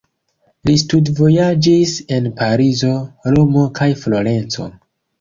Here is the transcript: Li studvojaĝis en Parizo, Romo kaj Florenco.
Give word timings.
Li 0.69 0.73
studvojaĝis 0.83 1.95
en 2.17 2.31
Parizo, 2.41 2.93
Romo 3.39 3.71
kaj 3.81 3.93
Florenco. 4.05 4.73